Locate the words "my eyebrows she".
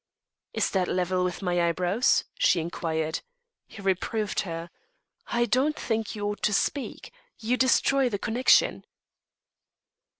1.43-2.59